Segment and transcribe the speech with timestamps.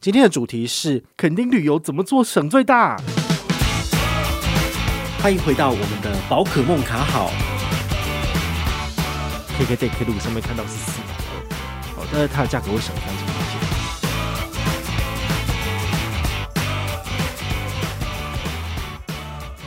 [0.00, 2.96] 今天的主题是垦丁旅游怎么做省最大？
[5.20, 7.32] 欢迎回到我们的宝可梦卡好
[9.58, 13.58] ，KKday 路上面看到是四百二，好，但是它的价格会省三千块钱。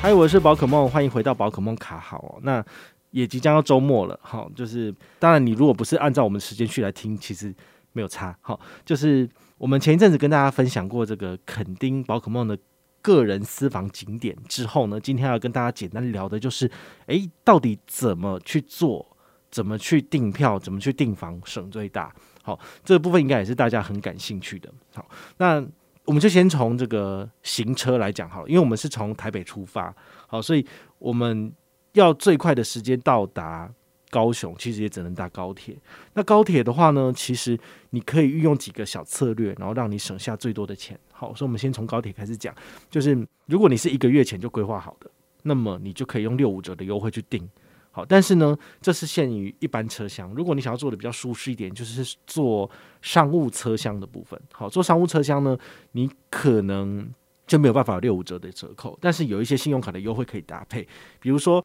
[0.02, 2.40] 嗨，我是宝可梦，欢迎回到宝可梦卡好。
[2.42, 2.64] 那
[3.10, 7.54] 也即将要周末了，好，就是当然你如果不是按照我们时间去来听，其实
[7.92, 9.30] 没有差，好，就是。
[9.62, 12.58] 我们前一阵子跟大家分享过这个垦丁宝可梦的
[13.00, 16.70] 个人私房景点之后呢，今天要跟大家简单聊的就是，
[17.06, 19.06] 诶，到底怎么去做，
[19.52, 22.12] 怎么去订票，怎么去订房省最大？
[22.42, 24.74] 好，这个部分应该也是大家很感兴趣的。
[24.96, 25.64] 好，那
[26.06, 29.94] 我们就先从这个行车来讲好了，因为我们是从台北出发，
[30.26, 30.66] 好，所以
[30.98, 31.54] 我们
[31.94, 33.72] 要最快的时间到达。
[34.12, 35.76] 高雄其实也只能搭高铁。
[36.14, 37.58] 那高铁的话呢，其实
[37.92, 41.00] 你可以运用几个小策略，然后让你省下最多的钱。
[41.12, 42.54] 好，所以我们先从高铁开始讲。
[42.90, 45.10] 就是如果你是一个月前就规划好的，
[45.44, 47.50] 那么你就可以用六五折的优惠去订。
[47.90, 50.34] 好，但是呢，这是限于一般车厢。
[50.36, 52.70] 如果你想要做的比较舒适一点，就是做
[53.02, 54.40] 商务车厢的部分。
[54.52, 55.58] 好，做商务车厢呢，
[55.94, 57.10] 你可能
[57.48, 60.88] 就没有办法有六五折的折扣，但是有一些信用卡的优惠可以搭配，
[61.20, 61.64] 比如说。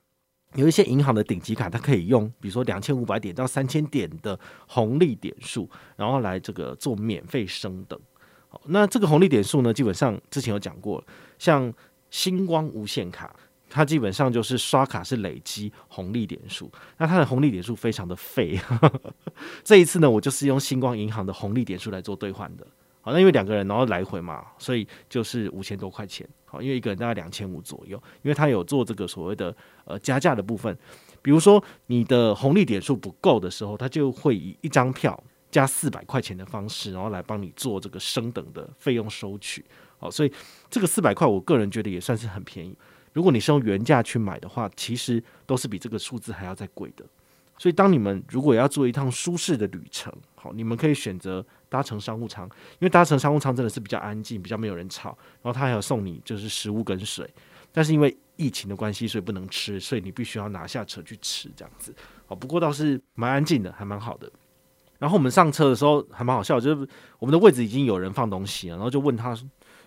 [0.56, 7.98] 有一些银行的顶级卡，它可以用，比如说两千五百点到三千点的红利点数，然后来这个做免费升等。
[8.48, 11.02] 好，那这个红利点数呢，基本上之前有讲过，
[11.38, 11.72] 像
[12.10, 13.34] 星光无限卡，
[13.68, 18.58] 它基本上就是刷卡是累积红利点数，那它的红利点数非常的废。
[19.62, 22.66] 这一次呢，我就是用星光银行的红利点数来做兑换的。
[23.06, 26.28] 好，那因为两个人然后来回嘛，所以就是五千多块钱。
[26.44, 29.54] 好，因为一个人大概两千五左右，因为他有做这个所谓的
[29.84, 30.76] 呃加价的部分，
[31.22, 39.64] 比如说你的红利点数不够的时候，他就会以一张票加四百块钱的方式，然后来帮你做这个升等的费用收取。
[39.98, 40.32] 好，所以
[40.68, 42.76] 这个四百块，我个人觉得也算是很便宜。
[43.12, 47.04] 如果你是用原价去买的话，其实都是比这个数字还要再贵的。
[47.58, 57.28] 所以，当你们如果要做一趟舒适的旅程，好，你们可以选择搭乘商务舱，因为搭乘商务舱真的是比较安静，比较没有人吵，然后他还有送你就是食物跟水，
[57.72, 61.94] 但是因为疫情的关系，所以不能吃，所以你必须要拿下车去吃这样子。
[62.26, 64.30] 好，不过倒是蛮安静的，还蛮好的。
[64.98, 69.34] 然后我们上车的时候还蛮好笑，就是我们的位置已经有人放东西了，然后就问他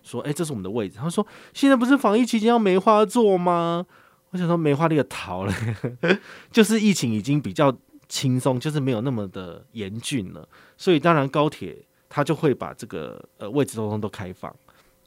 [0.02, 3.85] 说：“诶，这是我们的位置？”他说：“现在不是防疫期间要梅花座吗？”
[4.31, 5.53] 我想说梅花那个桃了，
[6.51, 7.75] 就是疫情已经比较
[8.07, 10.47] 轻松，就是没有那么的严峻了，
[10.78, 11.75] 所以当然高铁
[12.07, 14.56] 它就会把这个呃位置通通都开放。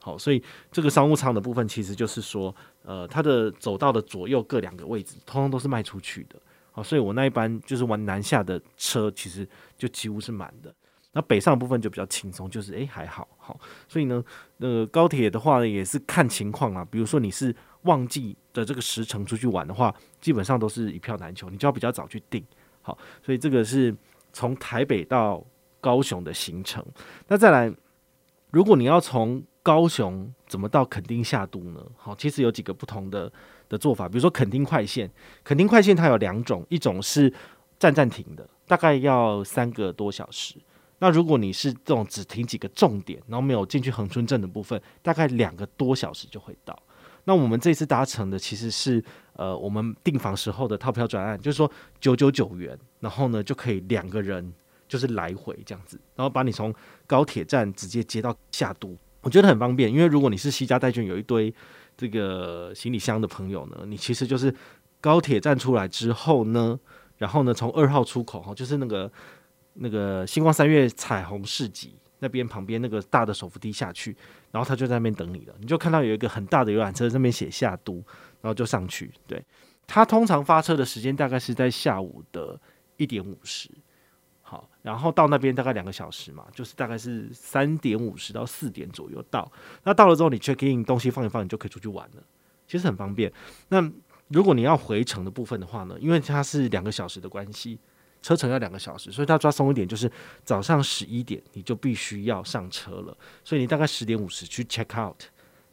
[0.00, 2.52] 好，所以这个商务舱的部分其实就是说，
[2.82, 6.34] 呃，它的走道的左右各两个位置，通通都是卖出去的。
[6.72, 10.74] 好，所以我那一班就是往南下的车，其实就几乎是满的。
[11.12, 14.24] 那北上部分就比较轻松，就是诶还好，好，所以呢，
[14.58, 17.54] 呃，高铁的话呢也是看情况啊，比如说你是。
[17.82, 22.44] 旺季的这个时程出去玩的话，基本上都是一票难求，你就要比较早去订。
[22.80, 23.94] 好，所以这个是
[24.32, 25.44] 从台北到
[25.80, 26.84] 高雄的行程。
[27.28, 27.72] 那再来，
[28.50, 31.80] 如果你要从高雄怎么到垦丁下都呢？
[31.96, 33.32] 好，其实有几个不同的
[33.68, 35.10] 的做法，比如说垦丁快线，
[35.44, 37.32] 垦丁快线它有两种，一种是
[37.78, 40.56] 站站停的，大概要三个多小时。
[40.98, 46.76] 那如果你是这种只停几个重点，然后没有进去恒春镇的部分，大概两个多小时就会到。
[47.24, 49.02] 那我们这次搭乘的其实是
[49.34, 54.52] 呃，我们订房时候的套票专案，就是说九九九元，然后呢就可以两个人
[54.88, 56.74] 就是来回这样子，然后把你从
[57.06, 59.90] 高铁站直接接到下都，我觉得很方便。
[59.90, 61.54] 因为如果你是西家带眷，有一堆
[61.96, 64.52] 这个行李箱的朋友呢，你其实就是
[65.00, 66.78] 高铁站出来之后呢，
[67.18, 69.10] 然后呢从二号出口哈，就是那个
[69.74, 71.94] 那个星光三月彩虹市集。
[72.22, 74.16] 那边旁边那个大的手扶梯下去，
[74.52, 75.54] 然后他就在那边等你了。
[75.58, 77.94] 你就看到有一个很大的游览车上面写下都，
[78.40, 79.10] 然后就上去。
[79.26, 79.44] 对，
[79.88, 82.58] 他通常发车的时间大概是在下午的
[82.96, 83.68] 一点五十，
[84.40, 89.50] 好，然后到那边大概两个小时嘛，就是大概是三点五十到四点左右到。
[89.82, 92.22] 那到了之后，你 check in 东西放一放，你就可以出去玩了，
[92.68, 93.32] 其实很方便。
[93.68, 93.82] 那
[94.28, 97.80] 如果你要回程的部分的话呢，因为它是两个小时的关系。
[98.22, 100.10] 车程要两个小时，所以他抓松一点，就是
[100.44, 105.20] 早上十一点你就必须要上车了，所以你大概十点五十去 check out，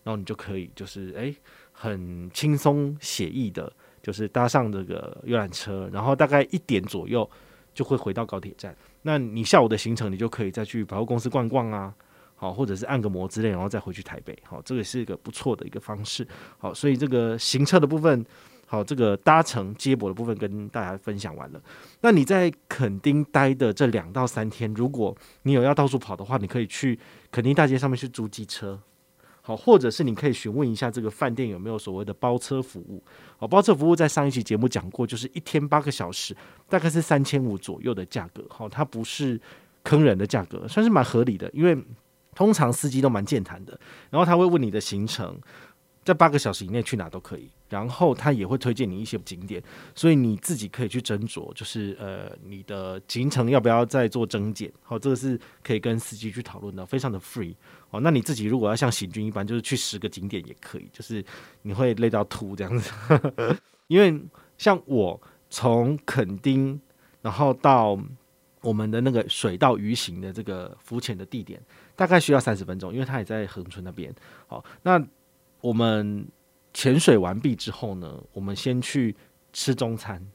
[0.04, 1.36] 然后你就可以就是诶
[1.72, 7.30] 很轻松写意的，就是搭上这个游览车，然后大概一点左右
[7.74, 8.76] 就会回到高铁站。
[9.04, 11.94] 那你下午的行程你就可以再去百货公司逛逛啊，
[12.36, 16.28] 好，或者是按个摩之类，然后再回去台北，好，这个是一个不错的一个方式。
[16.58, 18.26] 好，所以这个行车的部分。
[18.72, 21.60] 好，这个搭乘接驳的部分跟大家分享完了。
[22.02, 27.00] 那你在垦丁待的这两到三天，如果你有要到处跑的话，你可以去
[27.32, 28.80] 垦丁大街上面去租机车，
[29.42, 33.04] 好，或者是你可以询问一下这个饭店有没有所谓的包车服务。
[33.38, 36.38] 好，包车服务在上一期节目讲过，就是一天八个小时，
[36.68, 38.46] 大概是三千五左右的价格。
[38.50, 39.42] 好，它不是
[39.82, 41.76] 坑人的价格，算是蛮合理的，因为
[42.36, 43.80] 通常司机都蛮健谈的，
[44.12, 45.36] 然后他会问你的行程。
[46.10, 49.62] 在八个小时以内去哪都可以，然后他也会推荐你一些景点，
[49.94, 57.54] 所以你自己可以去斟酌，就是呃你的行程要不要再做增减，好，这个是可以跟司机去讨论的，非常的 free
[57.92, 58.00] 哦。
[58.02, 61.24] 那你自己如果要像行军一般，就是去十个景点也可以，就是
[61.62, 62.92] 你会累到吐这样子，
[63.86, 64.20] 因为
[64.58, 65.22] 像我
[65.52, 66.82] 从垦丁
[67.22, 67.96] 然后到
[68.62, 71.62] 我们的那个水到鱼行的这个浮潜的地点，
[71.96, 74.12] 大概需要三十分钟，因为它也在恒春那边，
[74.48, 75.00] 好，那。
[75.62, 76.28] 我们
[76.74, 79.16] 潜水完毕之后呢，我们先去
[79.52, 80.26] 吃中餐。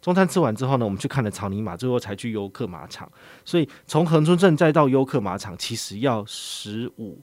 [0.00, 3.10] 中餐吃完之后呢，我们去看了草泥马，最后才去优客马场。
[3.44, 7.20] 所以从恒春镇再到优客马场，其实要十五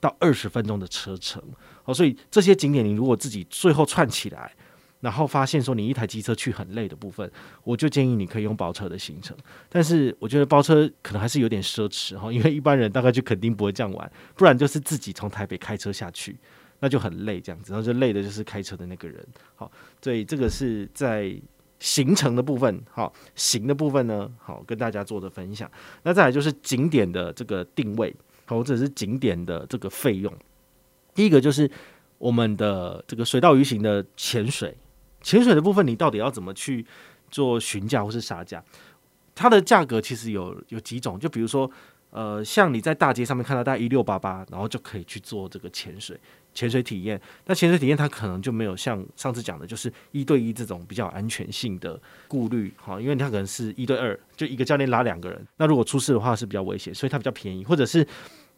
[0.00, 1.42] 到二十分钟的车程。
[1.84, 4.50] 哦，所以这些景点你如果自己最后串起来，
[5.00, 7.30] 然后发现说你一台机车去很累的部分，
[7.62, 9.36] 我就建议你可以用包车的行程。
[9.68, 16.38] 但是我觉得包车可能还是有点奢侈哈，因为一般人大概就肯定不会这样玩，不然就是自己从台北开车下去。
[16.80, 19.26] 那就很累，这样子，然后就累的就是开车的那个人。
[19.56, 19.70] 好，
[20.02, 21.34] 所以这个是在
[21.80, 25.70] 行程的部分，好，行的部分呢，好，跟大家做的分享。
[26.02, 28.14] 那再来就是景点的这个定位，
[28.46, 30.32] 好或者是景点的这个费用。
[31.14, 31.70] 第一个就是
[32.18, 34.76] 我们的这个水道鱼行的潜水，
[35.20, 36.84] 潜水的部分你到底要怎么去
[37.30, 38.62] 做询价或是杀价？
[39.34, 41.68] 它的价格其实有有几种，就比如说，
[42.14, 46.16] 呃，像你在大街上面看到大概一六八八，然后就可以去做这个潜水。
[46.54, 58.06] 潜水体验，那潜水体验它可能就没有像上次讲的，就是一对一这种比较安全性的顾虑，哈，因为它可能是一对二，就一个教练拉两个人，那如果出事的话是比较危险，所以它比较便宜，或者是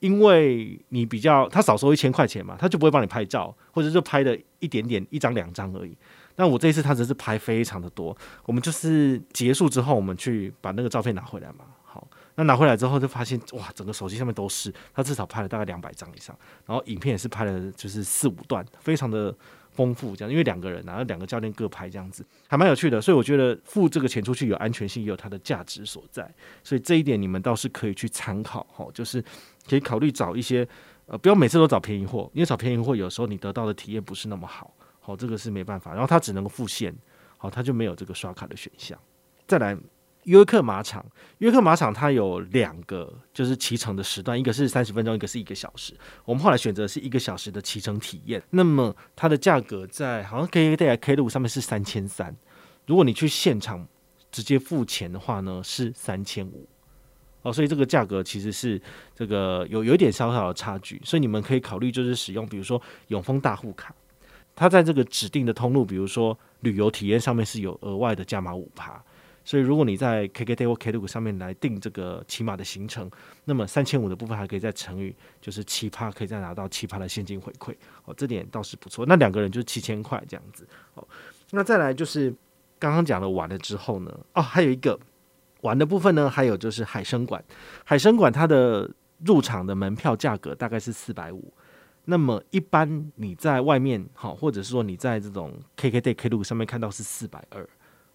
[0.00, 5.96] 因为你比较，他少收一千块钱嘛，他就不会帮你拍照，或者就拍的一点点，一张两张而已。
[6.36, 8.14] 那我这一次他只是拍非常的多，
[8.44, 11.64] 我们就是结束之后，我们去把那个照片拿回来嘛。
[12.36, 19.34] 那拿回来之后就发现，哇，整个手机上面都是，他至少拍了大概两百张以上，然后影片也是拍了就是四五段，非常的
[19.72, 26.30] 丰富，这样，因为两个人，然后两个教练各拍这样子，还蛮有趣的，所以我觉得付这个钱出去有安全性，也有它的价值所在，
[26.62, 29.24] 所以这一点你们倒是可以去参考，哈，就是
[29.66, 30.68] 可以考虑找一些，
[31.06, 36.94] 呃，不要每次都找便宜货，因为找便宜货有时候你得到的体验不是那么好，好，这个是没办法，然后它只能够付现，
[37.38, 38.98] 好，它就没有这个刷卡的选项，
[39.46, 39.74] 再来。
[40.26, 41.04] 约克马场，
[41.38, 45.94] 约克马场它有两个就是骑乘的时段，一个是三十分钟，一个是一个小时。
[46.24, 48.42] 我们后来选择是一个小时的骑乘体验。
[48.50, 52.34] 那么它的价格在好像 kkk 路上面是三千三，
[52.86, 53.86] 如果你去现场
[54.32, 56.68] 直接付钱的话呢，是三千五。
[57.42, 58.80] 哦，所以这个价格其实是
[59.14, 63.94] 这个有有一点小小的差距，所以你们可以考虑就是使用，比如说永丰大户卡，
[64.56, 69.00] 它在这个指定的通路，比如说旅游体验上面是有额外的加码五趴。
[69.46, 73.08] 所以，如果你在 KKday 或 Klook 上面来订这个骑马的行程，
[73.44, 77.72] 那么三千五的部分还可以再乘以，就是七趴，可以再拿到七趴的现金回馈
[78.04, 79.06] 哦，这点倒是不错。
[79.06, 81.06] 那两个人就是七千块这样子哦。
[81.52, 82.34] 那再来就是
[82.80, 84.98] 刚刚讲了玩了之后呢，哦，还有一个
[85.60, 87.42] 玩的部分呢，还有就是海生馆。
[87.84, 88.90] 海生馆它的
[89.24, 91.52] 入场的门票价格大概是四百五，
[92.06, 97.64] 那么一般你在外面好，或者是说你在这种 KKday Klook 上面看到是四百二。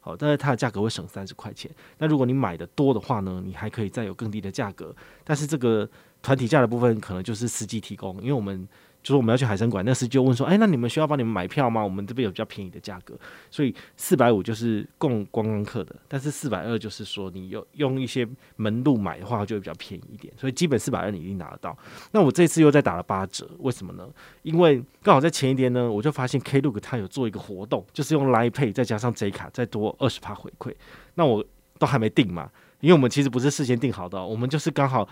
[0.03, 1.69] 好，但是它的价格会省三十块钱。
[1.99, 4.93] 那如果你买的多的话呢，你还可以再有更低的价格。
[5.23, 5.87] 但是这个
[6.21, 8.67] 团体价的部分可能就是司机提供，因为我们。
[9.03, 11.83] 就是我们要去海参馆，那司机就问说：“哎，那你们需要帮你们买票吗？
[11.83, 13.15] 我们这边有比较便宜的价格，
[13.49, 20.31] 所以四百五就是供观光客的，但是四百二就是说你有用一些门路买的话，就会比较便宜一点。
[20.37, 21.75] 所以基本四百二你一定拿得到。
[22.11, 24.07] 那我这次又再打了八折，为什么呢？
[24.43, 30.75] 因为刚好在前一天呢，我就发现 Klook 它有做一个活动，就是用 Line Pay 再加上 J 卡再多二十趴回馈。
[31.15, 31.43] 那我
[31.79, 32.51] 都还没定嘛，
[32.81, 35.09] 因为我们其实不是事先定好的，我们就是刚好。”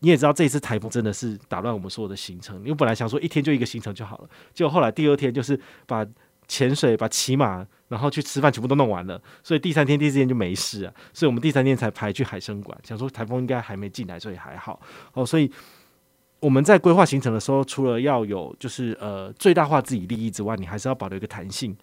[0.00, 2.58] 你也知道这一次台风真的是打乱我们所有的行程。
[2.60, 6.06] 因为本来想说一天就一个行程就好了，结果后来第二天就是把
[6.48, 10.92] 潜水、把骑马，然后去吃饭全部都弄完了，所以第三天、第四天就没事啊。
[11.12, 14.80] 所以我们第三天才排去海生馆，想说台风应该还没进来，所以还好
[15.12, 15.24] 哦。
[15.24, 15.50] 所以
[16.40, 21.76] 我们在规划行程的时候，除了要有就是呃最大化自己利益之外，你还是要保留一个弹性。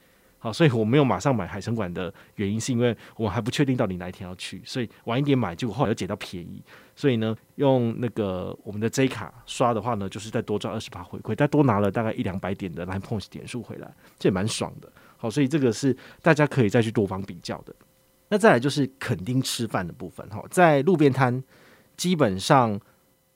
[0.48, 6.64] 好，所以我没有马上买海生馆的原因，是因为我还不确定到底哪一天要去，所以晚一点买，结果后来又捡到便宜，
[6.96, 14.90] 所以呢，用那个我们的 J 卡刷的话呢，就是再多赚二十趴回馈，再多拿了大概一两百点的 Line Points 点数回来，这也蛮爽的。
[15.18, 17.76] 好，所以这个是大家可以再去多方比较的。
[18.30, 21.44] 那再来就是垦丁吃饭的部分哈，在路边摊
[21.96, 22.80] 基本上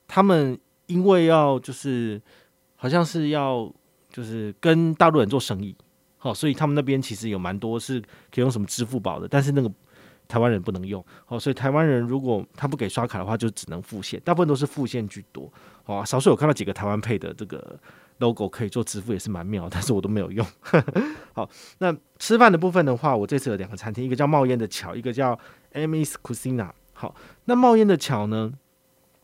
[0.08, 0.58] 他们。
[0.86, 2.20] 因为要就是
[2.76, 3.72] 好像是要
[4.10, 5.74] 就是跟大陆人做生意，
[6.22, 9.68] 好，所以他们那边其实有蛮多是可以用什么支付宝的，但是那个
[10.28, 15.52] 台湾人不能用，好，所以台湾人如果他不给刷卡的话，就只能付现，大部分都是付现居多，
[15.82, 17.76] 好，少数有看到几个台湾配的这个
[18.18, 20.46] logo 可以做支付，也是蛮妙，但是我都没有用。
[21.34, 25.36] 好，那吃饭的部分的话，我这次有两个餐厅，一个叫冒烟的桥，一个叫
[25.72, 26.70] Amy's Cucina。
[26.92, 28.52] 好，那冒烟的桥呢，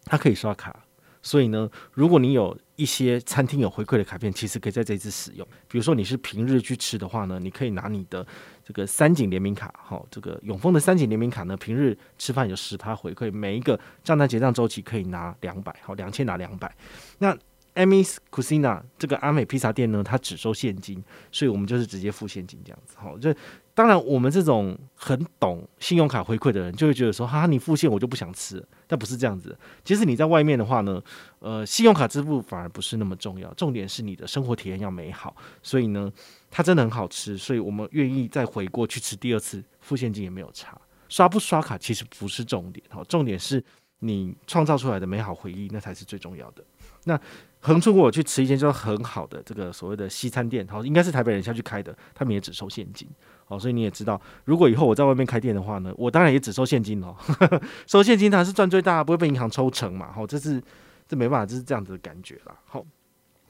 [0.07, 0.85] 它可以刷卡。
[1.23, 5.44] 所以呢，如果你有一些餐厅有回馈的卡片，其实可以在这一次使用。
[5.66, 8.25] 比如说你是平日去吃的话呢，你可以拿你的
[8.64, 16.73] 这个三井联名卡，好，这个永丰的三井联名卡呢，平日吃饭有十趴回馈，每一个账单结账周期可以拿两百，好，两千拿两百。
[17.18, 17.37] 那
[17.78, 23.35] Amy's Cuisine 这个阿美披萨店呢，它只收现金，所以我们就是直接付现金这样子，好，就。
[23.75, 28.61] 当然，我们这种很懂信用卡回馈的人，就会觉得说，哈，你付现我就不想吃。
[28.88, 29.56] 但不是这样子。
[29.85, 31.00] 其实你在外面的话呢，
[31.38, 35.37] 呃，信用卡支付反而不是那么重要，重点是你的生活体验要美好。
[35.62, 36.12] 所以呢，
[36.50, 40.76] 它真的很好吃，所以我们愿意再回过去吃第二次，付现金也没有差。
[41.08, 43.64] 刷不刷卡其实不是重点，好，重点是
[44.00, 46.64] 你创造出来的美好回忆，那才是最重要的。
[47.04, 47.16] 那
[47.61, 53.09] 恒春我去吃一间就很好的这个所谓的西餐店，好，应该是台北人下去开的，他们也只收现金。
[53.45, 57.17] 好，所以你也知道，如果以后我在外面开店的话呢，我当然也只收现金哦。
[57.87, 60.12] 收现金当然是赚最大，不会被银行抽成嘛。
[60.12, 60.62] 好，这是
[61.09, 62.55] 这没办法，这是这样子的感觉啦。
[62.67, 62.85] 好，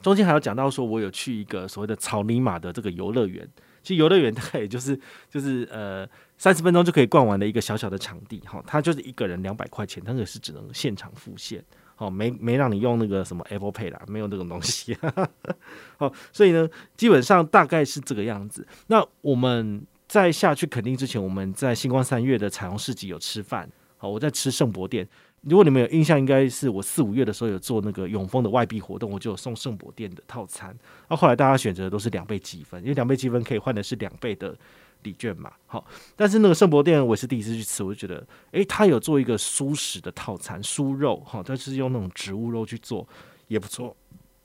[0.00, 3.47] 中间还有讲到说，我有去一个所谓的草泥马的这个游乐园，
[3.83, 4.99] 其实游乐园大概也就是
[5.29, 8.41] 就是呃三十分钟就可以逛完的一个小小的场地。
[8.47, 11.62] 好，它就是一个人两百块钱，但是是只能现场付现。
[11.99, 14.97] 好，没没让你用那个什么 Apple Pay 啦，没有这种东西。
[15.97, 18.64] 好， 所以呢，基本上大概是这个样子。
[18.87, 23.69] 那我们在下去垦丁之前，我们在星光三月的彩虹市集有吃饭。
[23.97, 25.09] 好，我在吃圣博店。
[25.43, 30.73] 如果你们有印象，应该是我四五月的时候有做那个永丰的外币活动，我就有送圣博店的套餐。
[31.09, 34.57] 那后来大家选择的都是两倍积分，因为两倍积分可以换的是两倍的。
[35.05, 35.87] 礼券嘛，好，
[36.17, 43.07] 但是那个圣博店我是第一次去吃，我就觉得，诶，他有做一个蔬食的套餐，酥肉，哈，他是用那种植物肉去做，
[43.47, 43.97] 也不错。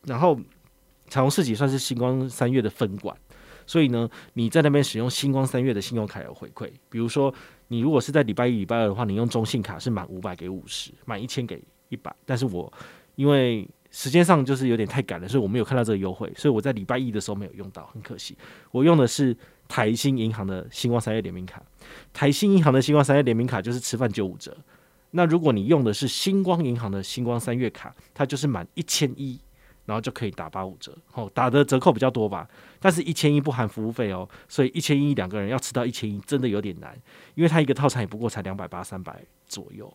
[0.03, 0.39] 然后
[1.07, 3.17] 彩虹市集算是星光三月的分馆，
[3.65, 7.33] 所以呢，你在那边使用星光三月的信用卡有回馈，比如说
[7.69, 12.71] 你如果是在礼拜一、礼拜二的话，你用中信卡是满五百给五十，满一千给一百，但是我
[13.15, 18.37] 因为时间上就是有点太赶了，所以我没有看到这个优惠，所以我在礼拜一的时候没有用到，很可惜。
[18.69, 19.35] 我用的是。
[19.73, 21.59] 台新银行的星光三越联名卡，
[22.13, 24.55] 台新银行的星光三越联名卡就是吃饭九五折。
[25.09, 29.39] 那如果你用的是星光银行的星光三月卡，它就是满一千一，
[29.87, 30.95] 然后就可以打八五折。
[31.15, 32.47] 哦，打的折扣比较多吧，
[32.79, 36.95] 但是一千一不含服务费哦，所以一千一两个人要吃到一千一真的有点难，
[37.33, 39.91] 因为它一个套餐也不过才两百八三百左右，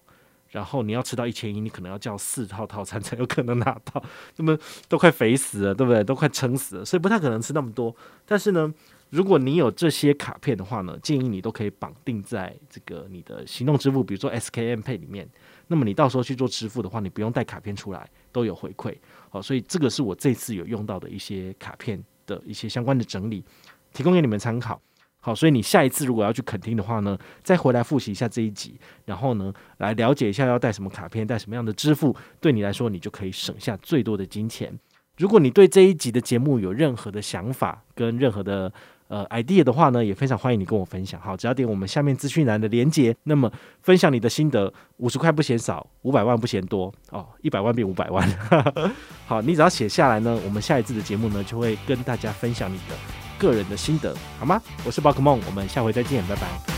[0.51, 4.03] 然后你要吃到一千一，你可能要叫四套套餐才有可能拿到，
[4.39, 4.59] 那么
[4.89, 6.03] 都快肥死了，对不对？
[6.03, 7.95] 都快撑死了，所以不太可能吃那么多。
[8.27, 8.75] 但是呢。
[9.11, 15.29] 如果你有这些卡片的话呢，建议你都可以绑定在这个你的行动支付，比如说 SKM Pay 里面。
[15.71, 18.95] 那么你到时候去做支付的话，你不用带卡片出来，都有回馈。
[19.29, 23.45] 好，所以这个是我这次有用到的一些卡片的一些相关的整理，
[23.93, 24.81] 提供给你们参考。
[25.21, 34.73] 好，所以你下一次如果要去垦丁的话呢，再回来复习一下这一集，然后呢，来了解一下要带什么卡片，带什么样的支付，对你来说你就可以省下最多的金钱。
[35.19, 38.73] 如果你对这一集的节目有任何的想法跟任何的
[39.09, 41.21] 呃，idea 的话呢，也非常欢迎你跟我分享。
[41.21, 43.51] 好，只要点我们下面资讯栏的连接，那么
[43.83, 48.29] 分享你的心得，五十块不嫌少，五百万不嫌多哦，一百万变五百万。
[49.27, 52.95] 好，你只要写下来呢，我们下一次的节目呢，就会跟大家分享你的
[53.39, 54.61] 个人的心得，好吗？
[54.85, 56.78] 我是宝可梦，我们下回再见，拜拜。